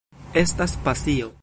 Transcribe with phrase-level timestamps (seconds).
[0.33, 1.31] Estas pasio.